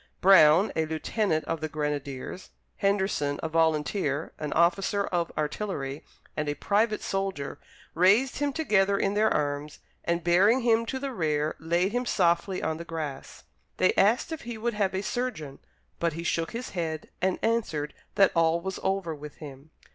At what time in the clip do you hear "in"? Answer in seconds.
8.97-9.13